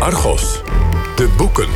[0.00, 0.60] Argos,
[1.16, 1.68] de boeken.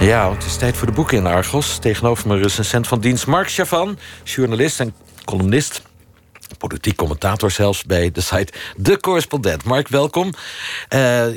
[0.00, 1.78] Ja, het is tijd voor de boeken in Argos.
[1.78, 4.94] Tegenover me recensent van dienst Mark Chavan, journalist en
[5.24, 5.82] columnist.
[6.58, 9.64] Politiek commentator zelfs bij de site De Correspondent.
[9.64, 10.26] Mark, welkom.
[10.26, 10.30] Uh,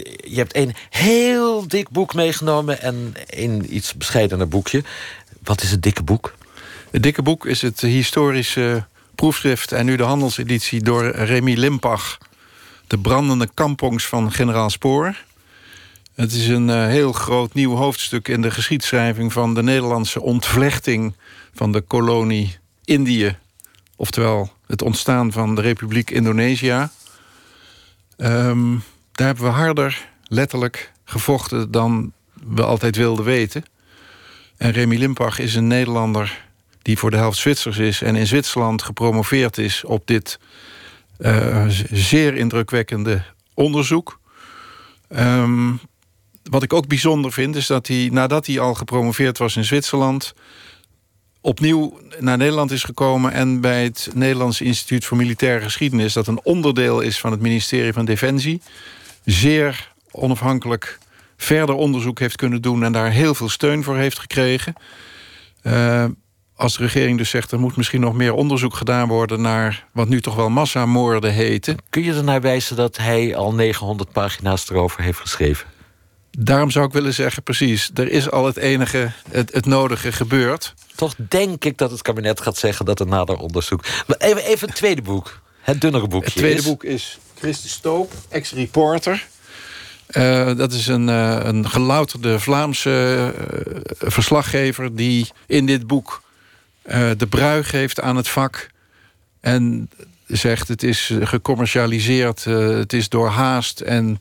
[0.05, 4.83] je hebt een heel dik boek meegenomen en een iets bescheidener boekje.
[5.43, 6.33] Wat is het dikke boek?
[6.91, 8.85] Het dikke boek is het historische
[9.15, 9.71] proefschrift...
[9.71, 12.17] en nu de handelseditie door Remy Limpach...
[12.87, 15.23] De brandende kampongs van generaal Spoor.
[16.15, 19.33] Het is een uh, heel groot nieuw hoofdstuk in de geschiedschrijving...
[19.33, 21.13] van de Nederlandse ontvlechting
[21.53, 23.37] van de kolonie Indië.
[23.95, 26.89] Oftewel het ontstaan van de Republiek Indonesië.
[28.17, 31.71] Um, daar hebben we harder, letterlijk, gevochten...
[31.71, 32.11] dan
[32.43, 33.65] we altijd wilden weten.
[34.57, 36.45] En Remy Limpach is een Nederlander
[36.81, 38.01] die voor de helft Zwitsers is...
[38.01, 40.39] en in Zwitserland gepromoveerd is op dit
[41.91, 44.19] zeer indrukwekkende onderzoek.
[45.09, 45.79] Um,
[46.43, 50.33] wat ik ook bijzonder vind, is dat hij nadat hij al gepromoveerd was in Zwitserland,
[51.41, 56.39] opnieuw naar Nederland is gekomen en bij het Nederlands Instituut voor Militaire Geschiedenis, dat een
[56.43, 58.61] onderdeel is van het ministerie van Defensie,
[59.25, 60.97] zeer onafhankelijk
[61.37, 64.73] verder onderzoek heeft kunnen doen en daar heel veel steun voor heeft gekregen.
[65.63, 66.05] Uh,
[66.57, 67.51] als de regering dus zegt...
[67.51, 69.41] er moet misschien nog meer onderzoek gedaan worden...
[69.41, 71.77] naar wat nu toch wel massamoorden heten.
[71.89, 75.67] Kun je ernaar wijzen dat hij al 900 pagina's erover heeft geschreven?
[76.31, 77.91] Daarom zou ik willen zeggen, precies...
[77.93, 80.73] er is al het enige, het, het nodige gebeurd.
[80.95, 83.83] Toch denk ik dat het kabinet gaat zeggen dat er nader onderzoek...
[84.07, 86.29] Maar even, even het tweede boek, het dunnere boekje.
[86.29, 89.27] Het tweede boek is Christus Stoop, ex-reporter...
[90.11, 94.95] Uh, dat is een, uh, een gelouterde Vlaamse uh, verslaggever...
[94.95, 96.21] die in dit boek
[96.87, 98.69] uh, de brui geeft aan het vak.
[99.39, 99.89] En
[100.27, 104.17] zegt het is gecommercialiseerd, uh, het is doorhaast en,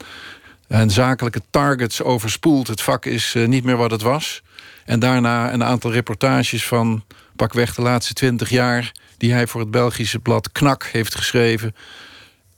[0.69, 2.67] en zakelijke targets overspoeld.
[2.67, 4.43] Het vak is uh, niet meer wat het was.
[4.85, 7.05] En daarna een aantal reportages van
[7.37, 8.93] pakweg de laatste twintig jaar...
[9.17, 11.75] die hij voor het Belgische blad Knak heeft geschreven.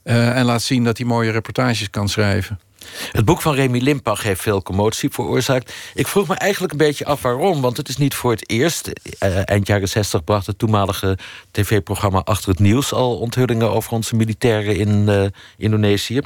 [0.03, 2.59] en laat zien dat hij mooie reportages kan schrijven.
[3.11, 5.73] Het boek van Remy Limpach heeft veel commotie veroorzaakt.
[5.93, 8.91] Ik vroeg me eigenlijk een beetje af waarom, want het is niet voor het eerst.
[9.23, 11.17] Uh, eind jaren 60 bracht het toenmalige
[11.51, 15.25] tv-programma Achter het Nieuws al onthullingen over onze militairen in uh,
[15.57, 16.19] Indonesië.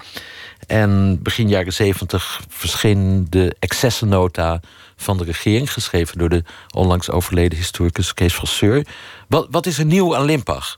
[0.67, 4.61] En begin jaren 70 verscheen de excessennota
[4.95, 6.43] van de regering, geschreven door de
[6.73, 8.87] onlangs overleden historicus Kees Vasseur.
[9.27, 10.77] Wat, wat is er nieuw aan Limpach?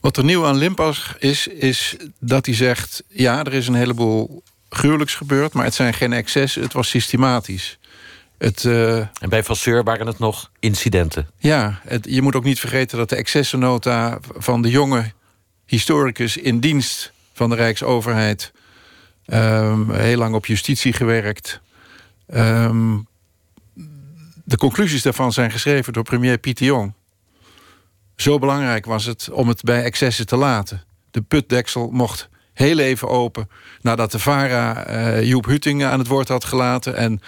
[0.00, 3.02] Wat er nieuw aan Limpach is, is dat hij zegt...
[3.08, 4.42] ja, er is een heleboel
[4.74, 7.78] gruwelijks gebeurd, maar het zijn geen excessen, het was systematisch.
[8.38, 11.28] Het, uh, en bij Vasseur waren het nog incidenten?
[11.38, 15.12] Ja, het, je moet ook niet vergeten dat de excessennota van de jonge
[15.66, 18.52] historicus in dienst van de Rijksoverheid,
[19.26, 21.60] um, heel lang op justitie gewerkt.
[22.34, 23.06] Um,
[24.44, 26.92] de conclusies daarvan zijn geschreven door premier Pieter Jong.
[28.16, 30.82] Zo belangrijk was het om het bij excessen te laten.
[31.10, 33.48] De putdeksel mocht heel even open.
[33.80, 36.96] Nadat de VARA uh, Joep Hutting aan het woord had gelaten.
[36.96, 37.20] En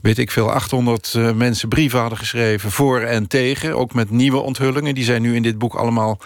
[0.00, 3.76] weet ik veel, 800 uh, mensen brieven hadden geschreven voor en tegen.
[3.76, 4.94] Ook met nieuwe onthullingen.
[4.94, 6.18] Die zijn nu in dit boek allemaal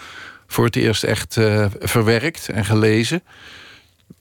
[0.47, 3.23] voor het eerst echt uh, verwerkt en gelezen.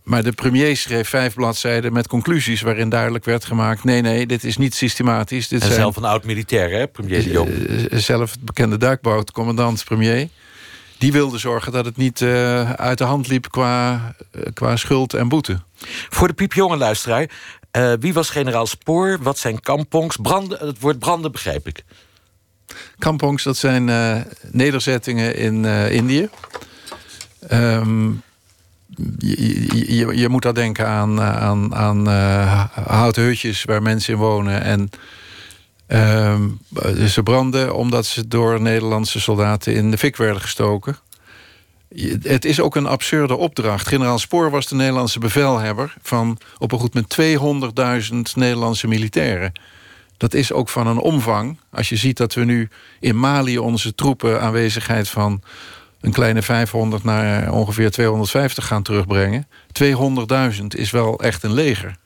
[0.02, 2.60] Maar de premier schreef vijf bladzijden met conclusies...
[2.60, 3.84] waarin duidelijk werd gemaakt...
[3.84, 5.48] nee, nee, dit is niet systematisch.
[5.48, 7.50] Dit en zijn, zelf een oud-militair, hè, premier de Jong?
[7.90, 10.28] Zelf het bekende duikboot, commandant, premier
[11.02, 13.92] die wilde zorgen dat het niet uh, uit de hand liep qua,
[14.32, 15.60] uh, qua schuld en boete.
[16.08, 17.30] Voor de piepjonge luisteraar,
[17.76, 19.18] uh, wie was generaal Spoor?
[19.22, 20.16] Wat zijn kampongs?
[20.16, 21.84] Branden, het woord branden begrijp ik.
[22.98, 23.84] Kampongs, dat zijn
[24.50, 26.28] nederzettingen in Indië.
[27.50, 28.22] Um,
[29.18, 32.08] je, je, je, moet daar denken aan, aan, aan
[32.84, 34.62] houten hutjes waar mensen in wonen...
[34.62, 34.90] en
[35.92, 36.48] Ehm,
[37.06, 40.96] ze brandden omdat ze door Nederlandse soldaten in de fik werden gestoken.
[42.22, 43.86] Het is ook een absurde opdracht.
[43.86, 45.94] Generaal Spoor was de Nederlandse bevelhebber...
[46.02, 47.16] van op een goed met
[48.12, 49.52] 200.000 Nederlandse militairen.
[50.16, 51.58] Dat is ook van een omvang.
[51.70, 52.68] Als je ziet dat we nu
[53.00, 55.42] in Mali onze troepen aanwezigheid van
[56.00, 59.46] een kleine 500 naar ongeveer 250 gaan terugbrengen.
[60.60, 61.96] 200.000 is wel echt een leger.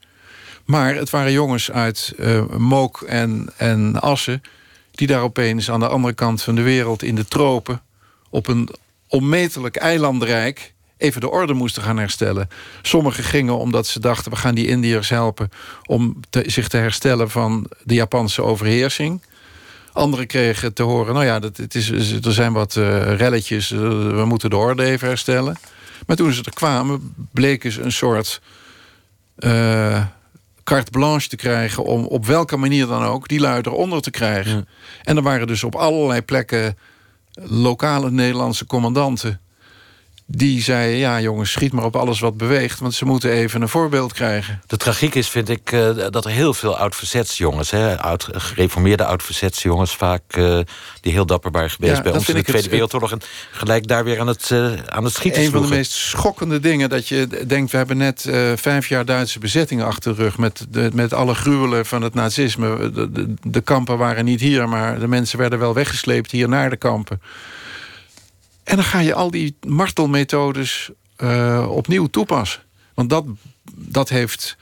[0.67, 4.43] Maar het waren jongens uit uh, Mook en, en Assen...
[4.91, 7.83] die daar opeens aan de andere kant van de wereld in de tropen...
[8.31, 8.69] op een
[9.09, 12.49] onmetelijk eilandrijk even de orde moesten gaan herstellen.
[12.83, 14.31] Sommigen gingen omdat ze dachten...
[14.33, 15.51] we gaan die Indiërs helpen
[15.85, 17.31] om zich te herstellen...
[17.31, 19.23] van de Japanse overheersing.
[19.93, 21.15] Anderen kregen te horen...
[21.15, 23.81] nou ja, dat, het is, er zijn wat uh, relletjes, uh,
[24.11, 25.57] we moeten de orde even herstellen.
[26.07, 28.41] Maar toen ze er kwamen, bleken ze een soort
[30.67, 31.85] carte blanche te krijgen...
[31.85, 34.69] om op welke manier dan ook die lui eronder te krijgen.
[35.03, 36.77] En er waren dus op allerlei plekken
[37.43, 39.41] lokale Nederlandse commandanten
[40.27, 43.69] die zei: Ja, jongens, schiet maar op alles wat beweegt, want ze moeten even een
[43.69, 44.63] voorbeeld krijgen.
[44.67, 50.37] De tragiek is, vind ik, uh, dat er heel veel oud-verzetsjongens, oud, gereformeerde oud-verzetsjongens, vaak
[50.37, 50.59] uh,
[51.01, 53.21] die heel dapper waren geweest ja, bij ons in de Tweede Wereldoorlog, en
[53.51, 55.43] gelijk daar weer aan het, uh, aan het schieten.
[55.43, 59.39] Een van de meest schokkende dingen dat je denkt: we hebben net vijf jaar Duitse
[59.39, 62.91] bezetting achter de rug met, de, met alle gruwelen van het nazisme.
[62.91, 66.71] De, de, de kampen waren niet hier, maar de mensen werden wel weggesleept hier naar
[66.71, 67.21] de kampen.
[68.67, 72.63] En dan ga je al die martelmethodes uh, opnieuw toepassen.
[72.95, 73.25] Want dat,
[73.75, 74.57] dat heeft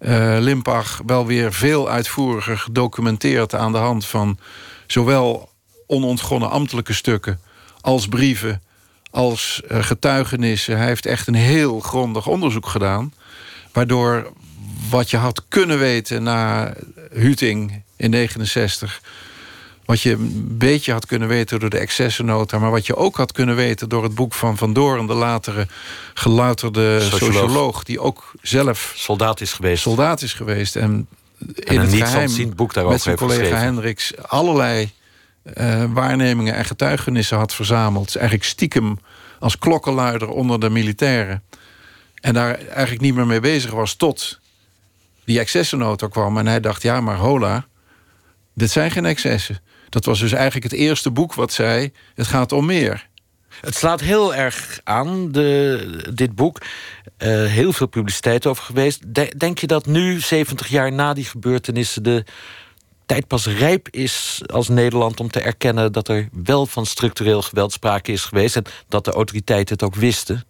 [0.00, 3.54] uh, Limpach wel weer veel uitvoeriger gedocumenteerd...
[3.54, 4.38] aan de hand van
[4.86, 5.48] zowel
[5.86, 7.40] onontgonnen ambtelijke stukken...
[7.80, 8.62] als brieven,
[9.10, 10.76] als uh, getuigenissen.
[10.76, 13.14] Hij heeft echt een heel grondig onderzoek gedaan...
[13.72, 14.32] waardoor
[14.90, 16.72] wat je had kunnen weten na
[17.12, 19.00] Huting in 69
[19.84, 22.58] wat je een beetje had kunnen weten door de excessennota...
[22.58, 25.06] maar wat je ook had kunnen weten door het boek van Van Doorn...
[25.06, 25.66] de latere
[26.14, 27.82] gelouterde socioloog.
[27.82, 28.92] die ook zelf...
[28.96, 29.82] Soldaat is geweest.
[29.82, 30.76] Soldaat is geweest.
[30.76, 31.08] En,
[31.54, 34.16] in het geheim boek met zijn collega Hendricks...
[34.16, 34.92] allerlei
[35.44, 38.16] uh, waarnemingen en getuigenissen had verzameld.
[38.16, 38.98] Eigenlijk stiekem
[39.38, 41.42] als klokkenluider onder de militairen.
[42.20, 44.38] En daar eigenlijk niet meer mee bezig was tot
[45.24, 46.38] die excessennota kwam.
[46.38, 47.66] En hij dacht, ja, maar hola,
[48.54, 49.60] dit zijn geen excessen.
[49.88, 51.92] Dat was dus eigenlijk het eerste boek wat zei...
[52.14, 53.08] het gaat om meer.
[53.60, 56.60] Het slaat heel erg aan, de, dit boek.
[57.18, 59.14] Uh, heel veel publiciteit over geweest.
[59.38, 62.02] denk je dat nu, 70 jaar na die gebeurtenissen...
[62.02, 62.24] de
[63.06, 65.92] tijd pas rijp is als Nederland om te erkennen...
[65.92, 68.56] dat er wel van structureel geweld sprake is geweest...
[68.56, 70.44] en dat de autoriteiten het ook wisten?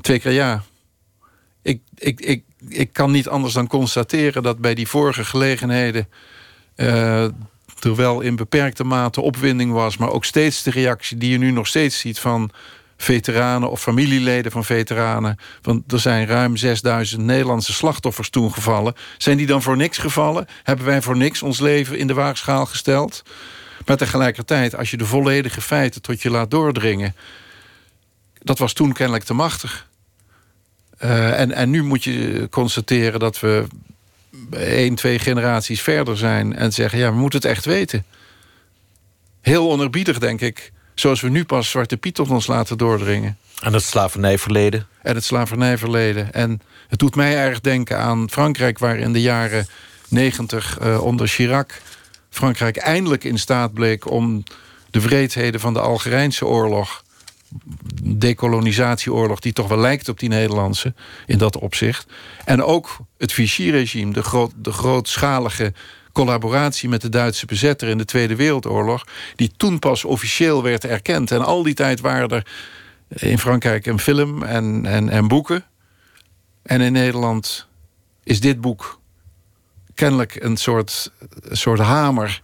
[0.00, 0.62] Twee keer ja.
[1.62, 6.08] Ik, ik, ik, ik kan niet anders dan constateren dat bij die vorige gelegenheden...
[6.80, 7.22] Uh,
[7.80, 9.96] er wel in beperkte mate opwinding was...
[9.96, 12.18] maar ook steeds de reactie die je nu nog steeds ziet...
[12.18, 12.50] van
[12.96, 15.38] veteranen of familieleden van veteranen.
[15.62, 18.94] Want er zijn ruim 6000 Nederlandse slachtoffers toen gevallen.
[19.18, 20.46] Zijn die dan voor niks gevallen?
[20.62, 23.22] Hebben wij voor niks ons leven in de waagschaal gesteld?
[23.86, 27.14] Maar tegelijkertijd, als je de volledige feiten tot je laat doordringen...
[28.38, 29.88] dat was toen kennelijk te machtig.
[31.04, 33.66] Uh, en, en nu moet je constateren dat we
[34.50, 36.56] één, twee generaties verder zijn...
[36.56, 38.04] en zeggen, ja, we moeten het echt weten.
[39.40, 40.72] Heel onerbiedig, denk ik.
[40.94, 43.38] Zoals we nu pas Zwarte Piet tot ons laten doordringen.
[43.62, 44.86] En het slavernijverleden.
[45.02, 46.32] En het slavernijverleden.
[46.32, 48.78] En het doet mij erg denken aan Frankrijk...
[48.78, 49.66] waar in de jaren
[50.08, 51.80] negentig uh, onder Chirac...
[52.30, 54.42] Frankrijk eindelijk in staat bleek om
[54.90, 57.04] de wreedheden van de Algerijnse oorlog
[58.02, 59.40] decolonisatieoorlog...
[59.40, 60.94] die toch wel lijkt op die Nederlandse
[61.26, 62.06] in dat opzicht.
[62.44, 65.72] En ook het Vichy-regime, de, de grootschalige
[66.12, 69.06] collaboratie met de Duitse bezetter in de Tweede Wereldoorlog...
[69.36, 71.30] die toen pas officieel werd erkend.
[71.30, 72.46] En al die tijd waren er
[73.08, 75.64] in Frankrijk een film en, en, en boeken.
[76.62, 77.68] En in Nederland
[78.22, 79.00] is dit boek
[79.94, 82.40] kennelijk een soort, een soort hamer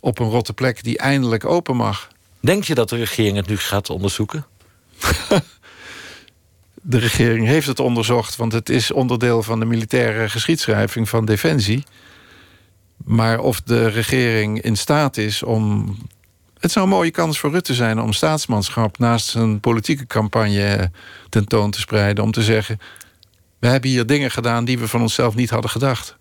[0.00, 2.08] op een rotte plek die eindelijk open mag.
[2.40, 4.46] Denk je dat de regering het nu gaat onderzoeken?
[6.82, 11.84] de regering heeft het onderzocht, want het is onderdeel van de militaire geschiedschrijving van Defensie.
[13.04, 15.96] Maar of de regering in staat is om.
[16.58, 20.90] Het zou een mooie kans voor Rutte zijn om staatsmanschap naast zijn politieke campagne
[21.28, 22.24] tentoon te spreiden.
[22.24, 22.78] Om te zeggen:
[23.58, 26.18] We hebben hier dingen gedaan die we van onszelf niet hadden gedacht.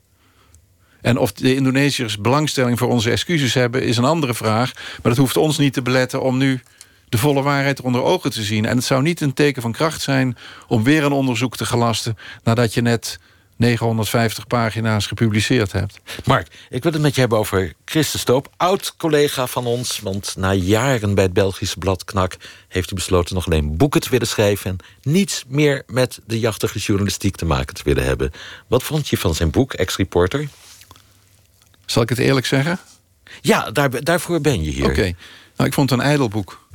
[1.01, 4.73] En of de Indonesiërs belangstelling voor onze excuses hebben, is een andere vraag.
[4.73, 6.61] Maar dat hoeft ons niet te beletten om nu
[7.09, 8.65] de volle waarheid onder ogen te zien.
[8.65, 10.37] En het zou niet een teken van kracht zijn
[10.67, 13.19] om weer een onderzoek te gelasten nadat je net
[13.59, 15.99] 950 pagina's gepubliceerd hebt.
[16.25, 19.99] Mark, ik wil het met je hebben over Christen Stoop, oud-collega van ons.
[19.99, 22.37] Want na jaren bij het Belgische blad Knak
[22.67, 24.69] heeft hij besloten nog alleen boeken te willen schrijven.
[24.69, 28.31] En niets meer met de jachtige journalistiek te maken te willen hebben.
[28.67, 30.47] Wat vond je van zijn boek, Ex-Reporter?
[31.91, 32.79] Zal ik het eerlijk zeggen?
[33.41, 34.85] Ja, daar, daarvoor ben je hier.
[34.85, 35.13] Oké.
[35.55, 36.67] Nou, ik vond het een ijdelboek.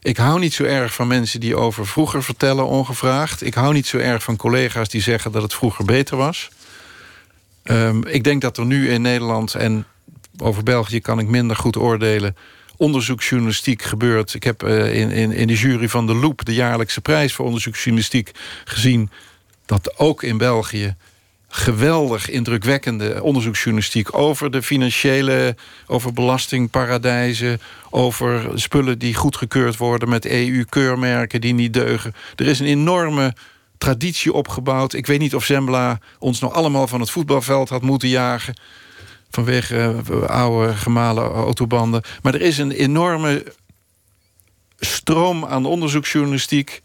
[0.00, 3.42] Ik hou niet zo erg van mensen die over vroeger vertellen ongevraagd.
[3.42, 6.50] Ik hou niet zo erg van collega's die zeggen dat het vroeger beter was.
[7.64, 9.86] Um, ik denk dat er nu in Nederland en
[10.36, 12.36] over België kan ik minder goed oordelen
[12.76, 14.34] onderzoeksjournalistiek gebeurt.
[14.34, 16.44] Ik heb uh, in, in, in de jury van de Loop...
[16.44, 18.30] de jaarlijkse prijs voor onderzoeksjournalistiek
[18.64, 19.10] gezien...
[19.66, 20.96] dat ook in België
[21.56, 25.56] geweldig indrukwekkende onderzoeksjournalistiek over de financiële,
[25.86, 32.14] over belastingparadijzen, over spullen die goedgekeurd worden met EU-keurmerken die niet deugen.
[32.36, 33.34] Er is een enorme
[33.78, 34.92] traditie opgebouwd.
[34.92, 38.60] Ik weet niet of Zembla ons nog allemaal van het voetbalveld had moeten jagen.
[39.30, 42.02] Vanwege uh, oude gemalen autobanden.
[42.22, 43.46] Maar er is een enorme
[44.78, 46.82] stroom aan onderzoeksjournalistiek.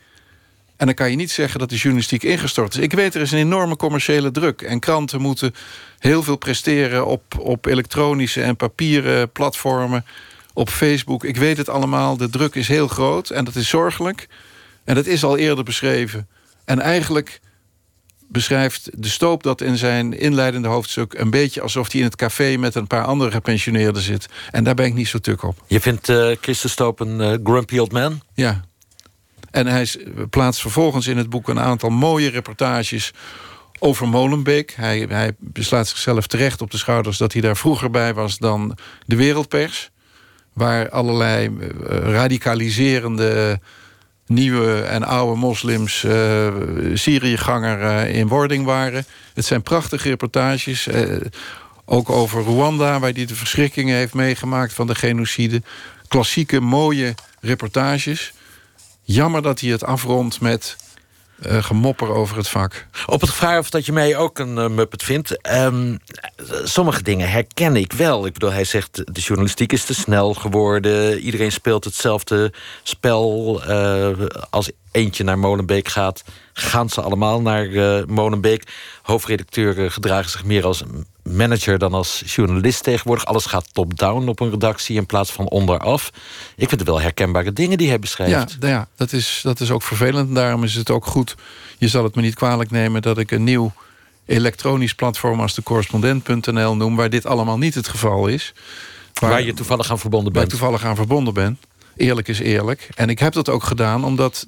[0.79, 2.83] En dan kan je niet zeggen dat de journalistiek ingestort is.
[2.83, 4.62] Ik weet, er is een enorme commerciële druk.
[4.62, 5.53] En kranten moeten
[5.98, 10.05] heel veel presteren op, op elektronische en papieren platformen.
[10.53, 11.24] Op Facebook.
[11.24, 12.17] Ik weet het allemaal.
[12.17, 13.29] De druk is heel groot.
[13.29, 14.27] En dat is zorgelijk.
[14.83, 16.27] En dat is al eerder beschreven.
[16.65, 17.39] En eigenlijk
[18.27, 21.13] beschrijft de Stoop dat in zijn inleidende hoofdstuk...
[21.13, 24.27] een beetje alsof hij in het café met een paar andere gepensioneerden zit.
[24.51, 25.63] En daar ben ik niet zo tuk op.
[25.67, 28.21] Je vindt uh, Stoop een uh, grumpy old man?
[28.33, 28.67] Ja.
[29.51, 29.88] En hij
[30.29, 33.13] plaatst vervolgens in het boek een aantal mooie reportages
[33.79, 34.74] over Molenbeek.
[34.75, 38.77] Hij, hij beslaat zichzelf terecht op de schouders dat hij daar vroeger bij was dan
[39.06, 39.89] de wereldpers.
[40.53, 43.60] Waar allerlei uh, radicaliserende
[44.25, 46.48] nieuwe en oude moslims uh,
[46.94, 49.06] Syriëganger uh, in wording waren.
[49.34, 50.89] Het zijn prachtige reportages.
[51.86, 55.62] Ook over Rwanda, waar hij de verschrikkingen heeft meegemaakt van de genocide.
[56.08, 58.34] Klassieke, mooie reportages.
[59.11, 60.75] Jammer dat hij het afrondt met
[61.45, 62.87] uh, gemopper over het vak.
[63.05, 65.53] Op het vraag of dat je mij ook een uh, muppet vindt.
[65.55, 65.99] Um,
[66.63, 68.25] sommige dingen herken ik wel.
[68.25, 71.19] Ik bedoel, hij zegt de journalistiek is te snel geworden.
[71.19, 73.61] Iedereen speelt hetzelfde spel.
[73.69, 74.09] Uh,
[74.49, 76.23] als eentje naar Molenbeek gaat,
[76.53, 77.69] gaan ze allemaal naar
[78.07, 78.63] Molenbeek.
[79.01, 80.83] Hoofdredacteuren gedragen zich meer als
[81.36, 83.25] manager dan als journalist tegenwoordig.
[83.25, 86.09] Alles gaat top-down op een redactie in plaats van onderaf.
[86.55, 88.57] Ik vind het wel herkenbare dingen die hij beschrijft.
[88.59, 90.36] Ja, ja dat, is, dat is ook vervelend.
[90.36, 91.36] Daarom is het ook goed.
[91.77, 93.74] Je zal het me niet kwalijk nemen dat ik een nieuw
[94.25, 98.53] elektronisch platform als de correspondent.nl noem, waar dit allemaal niet het geval is.
[99.13, 100.45] Waar, waar je toevallig aan verbonden bent.
[100.45, 101.59] Waar ik toevallig aan verbonden ben.
[101.95, 102.89] Eerlijk is eerlijk.
[102.95, 104.48] En ik heb dat ook gedaan omdat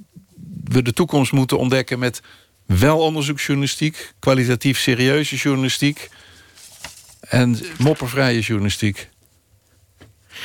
[0.64, 2.22] we de toekomst moeten ontdekken met
[2.66, 6.10] wel onderzoeksjournalistiek, kwalitatief serieuze journalistiek
[7.22, 9.10] en moppervrije journalistiek.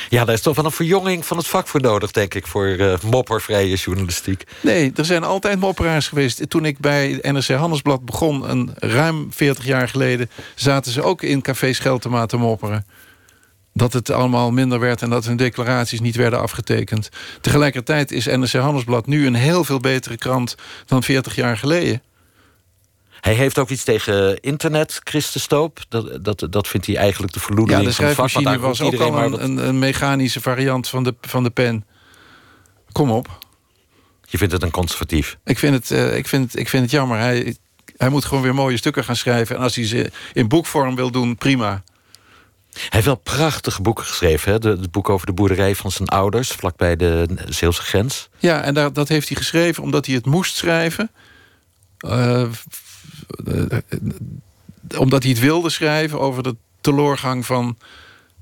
[0.09, 2.47] Ja, daar is toch wel een verjonging van het vak voor nodig, denk ik...
[2.47, 4.43] voor uh, moppervrije journalistiek.
[4.61, 6.49] Nee, er zijn altijd mopperaars geweest.
[6.49, 10.29] Toen ik bij NRC Handelsblad begon, een ruim 40 jaar geleden...
[10.55, 12.85] zaten ze ook in café Scheltema te mopperen.
[13.73, 17.09] Dat het allemaal minder werd en dat hun declaraties niet werden afgetekend.
[17.41, 20.55] Tegelijkertijd is NRC Handelsblad nu een heel veel betere krant...
[20.85, 22.01] dan 40 jaar geleden.
[23.21, 25.79] Hij heeft ook iets tegen internet, Christen Stoop.
[25.89, 29.79] Dat, dat, dat vindt hij eigenlijk de verloedering ja, de schrijfmachine was ook al een,
[29.79, 31.85] mechanische variant van de, van de pen.
[32.91, 33.45] Kom op.
[34.29, 35.37] Je vindt het een conservatief?
[35.43, 37.19] Ik vind het, uh, ik vind, ik vind het jammer.
[37.19, 37.55] Hij,
[37.97, 39.55] hij moet gewoon weer mooie stukken gaan schrijven.
[39.55, 41.83] En als hij ze in boekvorm wil doen, prima.
[42.73, 44.51] Hij heeft wel prachtige boeken geschreven.
[44.51, 44.69] Hè?
[44.69, 48.29] Het boek over de boerderij van zijn ouders, vlakbij de Zeelse grens.
[48.37, 51.11] Ja, en daar, dat heeft hij geschreven omdat hij het moest schrijven.
[52.05, 52.43] Uh,
[54.97, 57.77] omdat hij het wilde schrijven over de teleurgang van,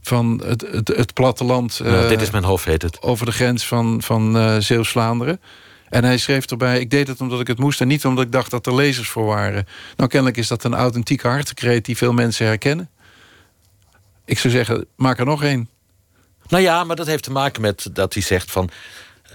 [0.02, 1.80] van het, het, het platteland.
[1.84, 3.02] Uh, dit is mijn hoofd, heet het.
[3.02, 5.42] Over de grens van, van uh, Zeeuws-Vlaanderen.
[5.90, 7.82] En hij schreef erbij, ik deed het omdat ik het moest...
[7.82, 9.68] en niet omdat ik dacht dat er lezers voor waren.
[9.96, 11.86] Nou, kennelijk is dat een authentieke hartekreet...
[11.86, 12.90] die veel mensen herkennen.
[14.26, 15.70] Ik zou zeggen, maak er nog één.
[16.48, 18.70] Nou ja, maar dat heeft te maken met dat hij zegt van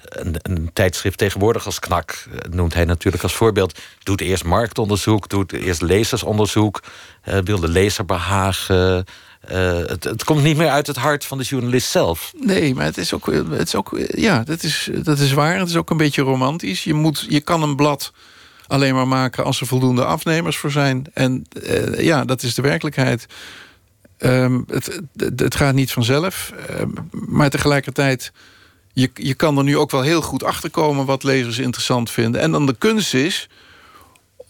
[0.09, 3.79] een, een, tijdschrift tegenwoordig als Knak eh, noemt hij natuurlijk als voorbeeld.
[4.03, 6.83] Doet eerst marktonderzoek, doet eerst lezersonderzoek,
[7.29, 9.05] uh, wil de lezer behagen.
[9.51, 12.33] Uh, het, het, komt niet meer uit het hart van de journalist zelf.
[12.41, 15.59] Nee, maar het is ook, het is ook ja, dat is, dat is waar.
[15.59, 16.85] Het is ook een beetje romantisch.
[16.85, 18.13] Je, moet, je kan een blad
[18.67, 21.07] alleen maar maken als er voldoende afnemers voor zijn.
[21.15, 21.47] En
[21.97, 23.27] ja, dat is de werkelijkheid.
[24.19, 25.01] Um, het,
[25.37, 26.53] het, gaat niet vanzelf.
[26.81, 28.33] Um, maar tegelijkertijd
[29.01, 32.41] je, je kan er nu ook wel heel goed achter komen wat lezers interessant vinden.
[32.41, 33.49] En dan de kunst is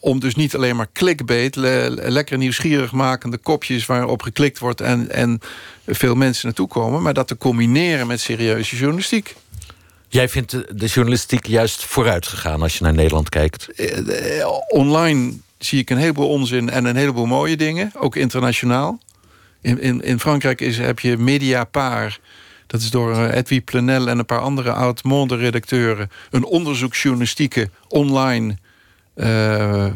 [0.01, 5.11] om dus niet alleen maar clickbait, le lekker nieuwsgierig makende kopjes waarop geklikt wordt en,
[5.11, 5.41] en
[5.87, 9.35] veel mensen naartoe komen, maar dat te combineren met serieuze journalistiek.
[10.09, 13.69] Jij vindt de, journalistiek juist vooruit gegaan als je naar Nederland kijkt?
[13.69, 18.99] Eh, eh, online zie ik een heleboel onzin en een heleboel mooie dingen, ook internationaal.
[19.61, 22.21] In, in, in Frankrijk is, heb je Mediapart
[22.71, 26.11] dat is door uh, Edwy Plenel en een paar andere oud-monde-redacteuren...
[26.31, 28.57] een onderzoeksjournalistieke online
[29.17, 29.87] uh,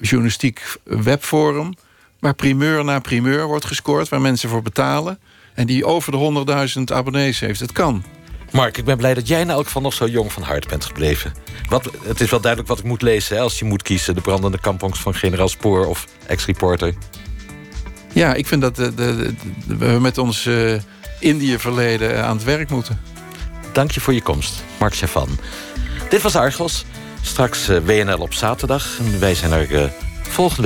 [0.00, 1.74] journalistiek webforum...
[2.18, 5.18] waar primeur na primeur wordt gescoord, waar mensen voor betalen...
[5.54, 7.60] en die over de 100.000 abonnees heeft.
[7.60, 8.04] Het kan.
[8.50, 10.84] Mark, ik ben blij dat jij in elk geval nog zo jong van hart bent
[10.84, 11.32] gebleven.
[11.68, 14.14] Wat, het is wel duidelijk wat ik moet lezen hè, als je moet kiezen.
[14.14, 16.94] De brandende kampongs van generaal Spoor of ex-reporter.
[18.12, 19.34] Ja, ik vind dat de, de,
[19.66, 20.46] we met ons...
[20.46, 20.74] Uh,
[21.24, 23.00] Indië-verleden aan het werk moeten.
[23.72, 25.28] Dank je voor je komst, Mark Chavan.
[26.08, 26.84] Dit was Argos.
[27.22, 28.98] Straks WNL op zaterdag.
[28.98, 30.62] En wij zijn er volgende